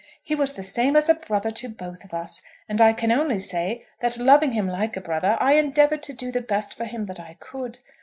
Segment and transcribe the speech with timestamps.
[0.23, 3.37] He was the same as a brother to both of us; and I can only
[3.37, 7.05] say, that loving him like a brother, I endeavoured to do the best for him
[7.05, 7.77] that I could.